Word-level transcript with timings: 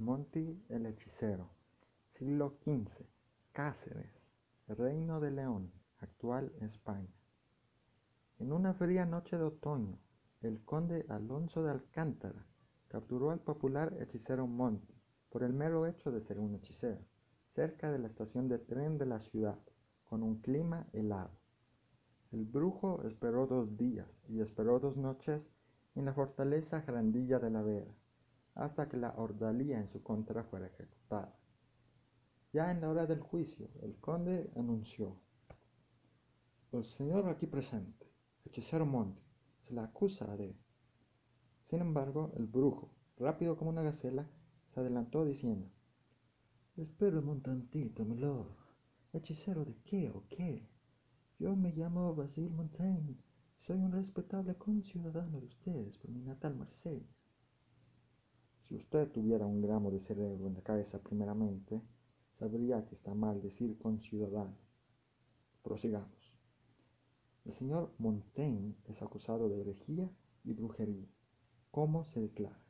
Monty 0.00 0.64
el 0.70 0.86
hechicero, 0.86 1.50
siglo 2.14 2.56
XV, 2.64 2.88
Cáceres, 3.52 4.10
Reino 4.66 5.20
de 5.20 5.30
León, 5.30 5.70
actual 5.98 6.50
España. 6.62 7.12
En 8.38 8.50
una 8.50 8.72
fría 8.72 9.04
noche 9.04 9.36
de 9.36 9.44
otoño, 9.44 9.98
el 10.40 10.64
conde 10.64 11.04
Alonso 11.10 11.62
de 11.62 11.72
Alcántara 11.72 12.46
capturó 12.88 13.30
al 13.30 13.40
popular 13.40 13.94
hechicero 14.00 14.46
Monty 14.46 14.94
por 15.28 15.42
el 15.42 15.52
mero 15.52 15.84
hecho 15.84 16.10
de 16.10 16.22
ser 16.22 16.38
un 16.38 16.54
hechicero, 16.54 17.04
cerca 17.54 17.92
de 17.92 17.98
la 17.98 18.08
estación 18.08 18.48
de 18.48 18.58
tren 18.58 18.96
de 18.96 19.04
la 19.04 19.20
ciudad, 19.20 19.58
con 20.04 20.22
un 20.22 20.40
clima 20.40 20.86
helado. 20.94 21.38
El 22.32 22.46
brujo 22.46 23.02
esperó 23.02 23.46
dos 23.46 23.76
días 23.76 24.08
y 24.30 24.40
esperó 24.40 24.80
dos 24.80 24.96
noches 24.96 25.42
en 25.94 26.06
la 26.06 26.14
fortaleza 26.14 26.80
Grandilla 26.86 27.38
de 27.38 27.50
la 27.50 27.60
Vera, 27.60 27.94
hasta 28.54 28.88
que 28.88 28.96
la 28.96 29.14
ordalía 29.16 29.78
en 29.78 29.88
su 29.88 30.02
contra 30.02 30.44
fuera 30.44 30.66
ejecutada. 30.66 31.36
Ya 32.52 32.70
en 32.70 32.80
la 32.80 32.88
hora 32.88 33.06
del 33.06 33.20
juicio, 33.20 33.68
el 33.82 33.96
conde 33.96 34.50
anunció, 34.56 35.16
el 36.72 36.84
señor 36.84 37.28
aquí 37.28 37.46
presente, 37.46 38.06
hechicero 38.44 38.86
Monty, 38.86 39.20
se 39.66 39.74
le 39.74 39.80
acusa 39.80 40.36
de... 40.36 40.56
Sin 41.68 41.80
embargo, 41.80 42.32
el 42.36 42.46
brujo, 42.46 42.92
rápido 43.16 43.56
como 43.56 43.70
una 43.70 43.82
gacela, 43.82 44.28
se 44.72 44.80
adelantó 44.80 45.24
diciendo, 45.24 45.68
Espérame 46.76 47.28
un 47.28 47.42
tantito, 47.42 48.04
milord. 48.04 48.46
¿Hechicero 49.12 49.64
de 49.64 49.74
qué 49.84 50.10
o 50.10 50.24
qué? 50.28 50.68
Yo 51.40 51.56
me 51.56 51.72
llamo 51.72 52.14
Basil 52.14 52.48
Montaigne. 52.48 53.16
Soy 53.66 53.76
un 53.76 53.92
respetable 53.92 54.54
conciudadano 54.54 55.40
de 55.40 55.46
ustedes 55.46 55.98
por 55.98 56.10
mi 56.10 56.22
natal 56.22 56.54
Marsella. 56.54 57.06
Si 58.70 58.76
usted 58.76 59.10
tuviera 59.10 59.46
un 59.46 59.60
gramo 59.60 59.90
de 59.90 59.98
cerebro 59.98 60.46
en 60.46 60.54
la 60.54 60.62
cabeza 60.62 61.00
primeramente, 61.00 61.82
sabría 62.38 62.84
que 62.84 62.94
está 62.94 63.12
mal 63.14 63.42
decir 63.42 63.76
conciudadano. 63.76 64.54
Prosigamos. 65.64 66.38
El 67.44 67.52
señor 67.54 67.92
Montaigne 67.98 68.76
es 68.86 69.02
acusado 69.02 69.48
de 69.48 69.60
herejía 69.60 70.08
y 70.44 70.52
brujería. 70.52 71.08
¿Cómo 71.72 72.04
se 72.04 72.20
declara? 72.20 72.64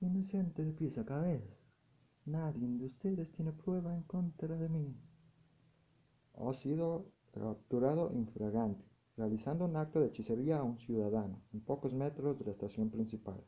Inocente 0.00 0.64
de 0.64 0.72
pies 0.72 0.96
a 0.96 1.04
cabeza. 1.04 1.54
Nadie 2.24 2.66
de 2.66 2.86
ustedes 2.86 3.30
tiene 3.32 3.52
prueba 3.52 3.94
en 3.94 4.04
contra 4.04 4.56
de 4.56 4.70
mí. 4.70 4.96
Ha 6.32 6.54
sido 6.54 7.12
capturado 7.30 8.10
infragante, 8.14 8.86
realizando 9.18 9.66
un 9.66 9.76
acto 9.76 10.00
de 10.00 10.06
hechicería 10.06 10.60
a 10.60 10.62
un 10.62 10.78
ciudadano, 10.78 11.42
en 11.52 11.60
pocos 11.60 11.92
metros 11.92 12.38
de 12.38 12.46
la 12.46 12.52
estación 12.52 12.88
principal. 12.88 13.44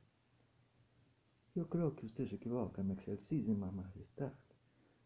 Yo 1.55 1.69
creo 1.69 1.95
que 1.95 2.07
usted 2.07 2.27
se 2.27 2.35
equivoca, 2.35 2.83
mi 2.83 2.95
excelentísima 2.95 3.71
majestad. 3.71 4.33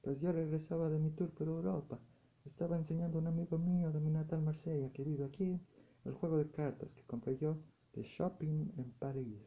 Pues 0.01 0.19
yo 0.19 0.33
regresaba 0.33 0.89
de 0.89 0.99
mi 0.99 1.11
tour 1.11 1.31
por 1.31 1.47
Europa. 1.47 2.01
Estaba 2.47 2.79
enseñando 2.79 3.19
a 3.19 3.21
un 3.21 3.27
amigo 3.27 3.59
mío 3.59 3.93
de 3.93 4.01
mi 4.01 4.11
natal 4.11 4.41
Marsella 4.41 4.91
que 4.93 5.05
vive 5.05 5.27
aquí 5.27 5.61
el 6.07 6.15
juego 6.15 6.39
de 6.39 6.51
cartas 6.51 6.91
que 6.95 7.03
compré 7.05 7.37
yo 7.37 7.59
de 7.93 8.03
shopping 8.03 8.73
en 8.79 8.91
París. 8.99 9.43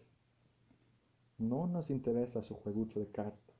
No 1.39 1.65
nos 1.65 1.89
interesa 1.89 2.43
su 2.43 2.53
juegucho 2.53 2.99
de 2.99 3.09
cartas. 3.09 3.55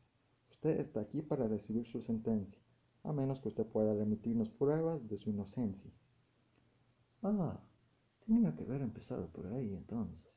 Usted 0.52 0.80
está 0.80 1.02
aquí 1.02 1.24
para 1.24 1.48
recibir 1.48 1.88
su 1.88 2.00
sentencia, 2.02 2.62
a 3.04 3.12
menos 3.12 3.40
que 3.40 3.50
usted 3.50 3.66
pueda 3.66 3.96
remitirnos 3.96 4.52
pruebas 4.52 5.08
de 5.08 5.18
su 5.18 5.32
inocencia. 5.32 5.92
Ah, 7.24 7.60
tenía 8.24 8.56
que 8.56 8.64
haber 8.66 8.82
empezado 8.82 9.26
por 9.30 9.48
ahí 9.48 9.74
entonces. 9.74 10.31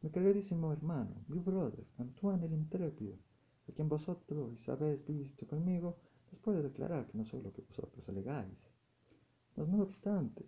Mi 0.00 0.10
queridísimo 0.10 0.72
hermano, 0.72 1.24
mi 1.26 1.40
brother, 1.40 1.84
Antoine 1.98 2.46
el 2.46 2.52
Intrépido, 2.52 3.16
a 3.68 3.72
quien 3.72 3.88
vosotros 3.88 4.56
habéis 4.68 5.04
visto 5.04 5.44
conmigo, 5.48 5.96
les 6.30 6.40
puede 6.40 6.62
declarar 6.62 7.08
que 7.08 7.18
no 7.18 7.24
soy 7.24 7.42
lo 7.42 7.52
que 7.52 7.62
vosotros 7.62 8.08
alegáis. 8.08 8.58
Mas 9.56 9.66
no 9.66 9.82
obstante, 9.82 10.46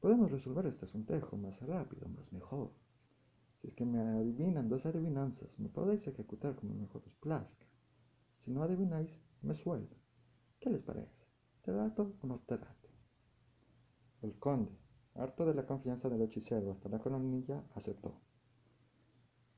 podemos 0.00 0.30
resolver 0.30 0.66
este 0.66 0.84
asuntejo 0.84 1.38
más 1.38 1.58
rápido, 1.60 2.10
más 2.10 2.30
mejor. 2.30 2.70
Si 3.62 3.68
es 3.68 3.74
que 3.74 3.86
me 3.86 4.00
adivinan 4.00 4.68
dos 4.68 4.84
adivinanzas, 4.84 5.48
me 5.58 5.70
podéis 5.70 6.06
ejecutar 6.06 6.54
como 6.54 6.74
mejor 6.74 7.02
os 7.06 7.14
plazca. 7.14 7.66
Si 8.44 8.50
no 8.50 8.62
adivináis, 8.62 9.10
me 9.40 9.54
sueldo. 9.54 9.96
¿Qué 10.60 10.68
les 10.68 10.82
parece? 10.82 11.24
¿Trato 11.62 12.16
o 12.20 12.26
no 12.26 12.40
trato? 12.44 12.88
El 14.20 14.38
conde, 14.38 14.76
harto 15.14 15.46
de 15.46 15.54
la 15.54 15.64
confianza 15.64 16.10
del 16.10 16.20
hechicero 16.20 16.72
hasta 16.72 16.90
la 16.90 16.98
coronilla, 16.98 17.64
aceptó. 17.74 18.27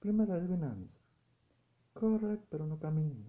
Primera 0.01 0.37
adivinanza. 0.37 0.99
Corre 1.93 2.39
pero 2.49 2.67
no 2.67 2.79
camina. 2.79 3.29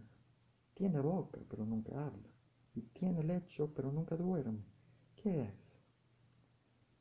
Tiene 0.74 1.02
boca 1.02 1.42
pero 1.50 1.66
nunca 1.66 1.92
habla. 2.08 2.30
Y 2.74 2.82
tiene 2.82 3.24
lecho 3.24 3.74
pero 3.76 3.92
nunca 3.92 4.16
duerme. 4.16 4.64
¿Qué 5.18 5.44
es? 5.44 5.54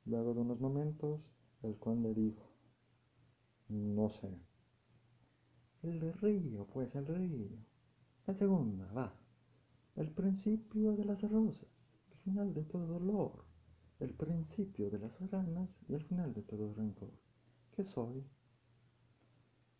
Luego 0.06 0.34
de 0.34 0.41
unos 0.41 0.59
momentos, 0.59 1.20
el 1.62 1.78
conde 1.78 2.12
dijo, 2.14 2.50
no 3.69 4.10
sé. 4.10 4.41
El 5.84 6.12
río, 6.14 6.66
pues 6.66 6.92
el 6.97 7.06
río. 7.06 7.56
La 8.26 8.34
segunda, 8.34 8.91
va. 8.92 9.14
El 9.94 10.10
principio 10.10 10.97
de 10.97 11.04
las 11.04 11.22
rosas, 11.22 11.69
el 12.10 12.19
final 12.19 12.53
de 12.54 12.64
todo 12.64 12.88
dolor. 12.88 13.44
El 14.00 14.14
principio 14.14 14.91
de 14.91 14.98
las 14.98 15.30
ranas 15.30 15.70
y 15.86 15.94
el 15.94 16.03
final 16.03 16.34
de 16.34 16.42
todo 16.42 16.75
rencor. 16.75 17.12
¿Qué 17.70 17.84
soy? 17.84 18.25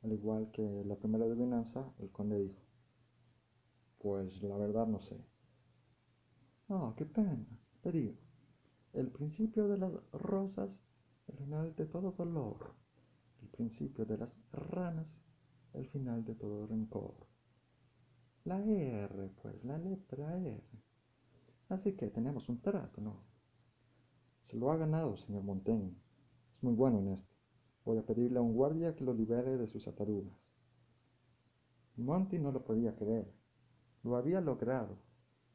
Al 0.03 0.13
igual 0.13 0.51
que 0.51 0.85
la 0.85 0.97
primera 0.97 1.25
adivinanza, 1.25 1.93
el 1.99 2.11
conde 2.11 2.39
dijo, 2.39 2.61
pues 3.99 4.43
la 4.43 4.57
verdad 4.57 4.87
no 4.87 5.01
sé. 5.01 5.23
Ah, 6.69 6.95
qué 6.97 7.05
pena, 7.05 7.47
te 7.83 7.93
digo. 7.93 8.15
El 8.93 9.09
principio 9.09 9.69
de 9.69 9.77
las 9.77 9.93
rosas, 10.13 10.71
el 11.29 11.37
final 11.37 11.75
de 11.77 11.87
todo 11.87 12.13
dolor. 12.13 12.75
El 13.43 13.49
principio 13.49 14.05
de 14.07 14.19
las 14.19 14.31
ranas, 14.53 15.07
el 15.75 15.87
final 15.89 16.25
de 16.25 16.35
todo 16.35 16.67
rencor. 16.67 17.15
La 18.45 18.65
R, 18.65 19.31
pues, 19.43 19.63
la 19.65 19.79
letra 19.79 20.39
R. 20.39 20.63
Así 21.69 21.93
que 21.93 22.09
tenemos 22.09 22.49
un 22.49 22.61
trato, 22.61 23.01
¿no? 23.01 23.23
Se 24.49 24.57
lo 24.57 24.73
ha 24.73 24.77
ganado, 24.77 25.17
señor 25.19 25.45
Montaigne. 25.45 25.95
Es 26.57 26.63
muy 26.63 26.75
bueno 26.75 26.99
en 27.01 27.09
esto. 27.09 27.40
A 27.99 28.03
pedirle 28.03 28.39
a 28.39 28.43
un 28.43 28.55
guardia 28.55 28.95
que 28.95 29.05
lo 29.05 29.13
libere 29.13 29.59
de 29.59 29.67
sus 29.67 29.89
ataduras. 29.89 30.33
Monty 31.97 32.39
no 32.39 32.53
lo 32.53 32.65
podía 32.65 32.95
creer. 32.95 33.29
Lo 34.05 34.17
había 34.17 34.41
logrado. 34.41 34.97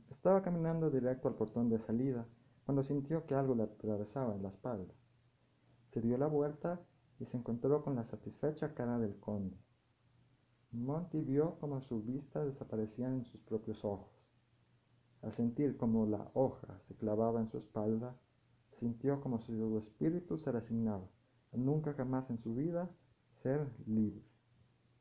Estaba 0.09 0.41
caminando 0.41 0.91
directo 0.91 1.29
al 1.29 1.35
portón 1.35 1.69
de 1.69 1.79
salida 1.79 2.27
cuando 2.65 2.83
sintió 2.83 3.25
que 3.25 3.35
algo 3.35 3.55
le 3.55 3.63
atravesaba 3.63 4.35
en 4.35 4.43
la 4.43 4.49
espalda. 4.49 4.93
Se 5.91 6.01
dio 6.01 6.17
la 6.17 6.27
vuelta 6.27 6.81
y 7.19 7.25
se 7.25 7.37
encontró 7.37 7.81
con 7.81 7.95
la 7.95 8.03
satisfecha 8.03 8.73
cara 8.73 8.99
del 8.99 9.17
conde. 9.17 9.57
Monty 10.71 11.21
vio 11.21 11.57
como 11.59 11.79
su 11.81 12.03
vista 12.03 12.43
desaparecía 12.43 13.07
en 13.07 13.23
sus 13.23 13.39
propios 13.41 13.85
ojos. 13.85 14.11
Al 15.21 15.31
sentir 15.31 15.77
como 15.77 16.05
la 16.05 16.29
hoja 16.33 16.79
se 16.81 16.95
clavaba 16.95 17.39
en 17.39 17.47
su 17.47 17.57
espalda, 17.57 18.19
sintió 18.73 19.21
como 19.21 19.39
su 19.39 19.77
espíritu 19.77 20.37
se 20.37 20.51
resignaba 20.51 21.07
nunca 21.57 21.93
jamás 21.93 22.29
en 22.29 22.37
su 22.41 22.55
vida 22.55 22.89
ser 23.41 23.67
libre. 23.87 24.34